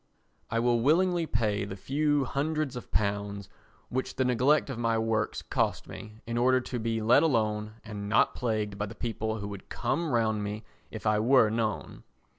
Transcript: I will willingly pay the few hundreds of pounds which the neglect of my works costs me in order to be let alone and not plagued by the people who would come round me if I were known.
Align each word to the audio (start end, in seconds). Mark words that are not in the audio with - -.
I 0.49 0.57
will 0.59 0.79
willingly 0.81 1.27
pay 1.27 1.63
the 1.63 1.75
few 1.75 2.25
hundreds 2.25 2.75
of 2.75 2.89
pounds 2.91 3.49
which 3.89 4.15
the 4.15 4.25
neglect 4.25 4.71
of 4.71 4.79
my 4.79 4.97
works 4.97 5.43
costs 5.43 5.85
me 5.87 6.21
in 6.25 6.39
order 6.39 6.59
to 6.59 6.79
be 6.79 7.03
let 7.03 7.21
alone 7.21 7.75
and 7.85 8.09
not 8.09 8.33
plagued 8.33 8.79
by 8.79 8.87
the 8.87 8.95
people 8.95 9.37
who 9.37 9.47
would 9.49 9.69
come 9.69 10.11
round 10.11 10.43
me 10.43 10.63
if 10.89 11.05
I 11.05 11.19
were 11.19 11.51
known. 11.51 12.01